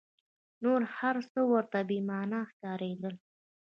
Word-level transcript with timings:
نور 0.63 0.81
هر 0.97 1.15
څه 1.31 1.39
ورته 1.51 1.79
بې 1.87 1.99
مانا 2.09 2.41
ښکارېدل. 2.49 3.15